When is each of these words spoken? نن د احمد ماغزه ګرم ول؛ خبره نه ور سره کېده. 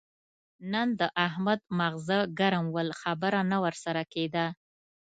نن 0.73 0.87
د 0.99 1.01
احمد 1.25 1.59
ماغزه 1.77 2.19
ګرم 2.39 2.65
ول؛ 2.75 2.89
خبره 3.01 3.39
نه 3.51 3.57
ور 3.63 3.75
سره 3.83 4.01
کېده. 4.13 4.45